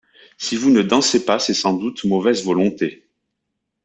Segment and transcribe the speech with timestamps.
[0.39, 3.05] Si vous ne dansez pas, c’est sans doute mauvaise volonté.